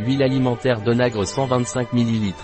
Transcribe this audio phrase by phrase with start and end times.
[0.00, 2.34] Huile alimentaire d'onagre 125 ml.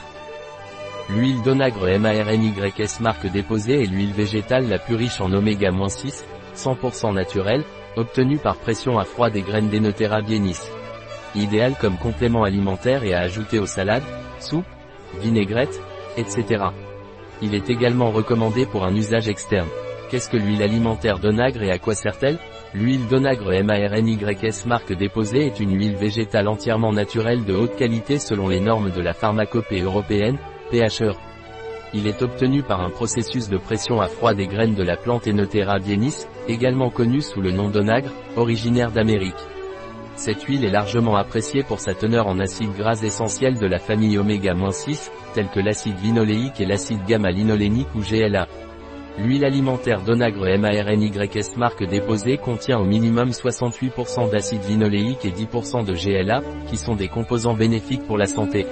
[1.11, 6.23] L'huile d'onagre MARNYS marque déposée est l'huile végétale la plus riche en oméga-6,
[6.55, 7.65] 100% naturelle,
[7.97, 10.61] obtenue par pression à froid des graines d'Enotera bienis.
[11.35, 14.05] Idéal comme complément alimentaire et à ajouter aux salades,
[14.39, 14.65] soupes,
[15.21, 15.81] vinaigrettes,
[16.17, 16.67] etc.
[17.43, 19.69] Il est également recommandé pour un usage externe.
[20.11, 22.39] Qu'est-ce que l'huile alimentaire d'onagre et à quoi sert-elle?
[22.75, 28.49] L'huile d'onagre MARNYS marque déposée est une huile végétale entièrement naturelle de haute qualité selon
[28.49, 30.37] les normes de la pharmacopée européenne,
[30.73, 31.15] PHE.
[31.95, 35.29] Il est obtenu par un processus de pression à froid des graines de la plante
[35.29, 39.35] Enotera bienis, également connue sous le nom d'onagre, originaire d'Amérique.
[40.17, 44.19] Cette huile est largement appréciée pour sa teneur en acides gras essentiels de la famille
[44.19, 48.49] oméga-6, tels que l'acide linoléique et l'acide gamma-linolénique ou GLA.
[49.23, 55.93] L'huile alimentaire d'onagre MARNYS marque déposée contient au minimum 68% d'acide linoléique et 10% de
[55.93, 58.65] GLA, qui sont des composants bénéfiques pour la santé.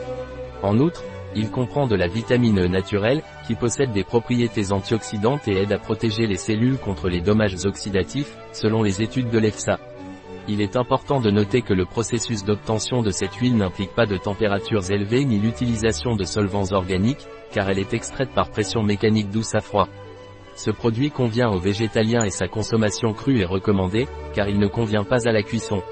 [0.63, 1.05] En outre,
[1.37, 5.79] il comprend de la vitamine E naturelle, qui possède des propriétés antioxydantes et aide à
[5.79, 9.79] protéger les cellules contre les dommages oxydatifs, selon les études de l'EFSA.
[10.49, 14.17] Il est important de noter que le processus d'obtention de cette huile n'implique pas de
[14.17, 19.55] températures élevées ni l'utilisation de solvants organiques, car elle est extraite par pression mécanique douce
[19.55, 19.89] à froid.
[20.59, 25.05] Ce produit convient aux végétaliens et sa consommation crue est recommandée, car il ne convient
[25.05, 25.85] pas à la cuisson.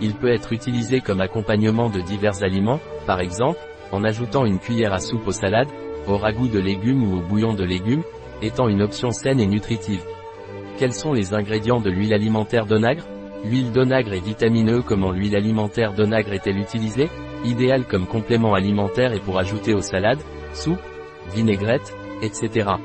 [0.00, 3.58] Il peut être utilisé comme accompagnement de divers aliments, par exemple,
[3.90, 5.72] en ajoutant une cuillère à soupe aux salades,
[6.06, 8.04] au ragoût de légumes ou au bouillon de légumes,
[8.42, 10.04] étant une option saine et nutritive.
[10.78, 13.08] Quels sont les ingrédients de l'huile alimentaire d'onagre?
[13.44, 17.08] L'huile d'onagre est vitamineux comment l'huile alimentaire d'onagre est-elle utilisée?
[17.44, 20.78] Idéal comme complément alimentaire et pour ajouter aux salades, soupes,
[21.34, 22.76] vinaigrettes, etc.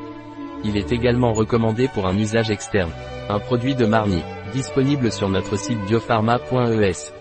[0.63, 2.91] Il est également recommandé pour un usage externe.
[3.29, 4.21] Un produit de Marni,
[4.53, 7.20] disponible sur notre site biopharma.es.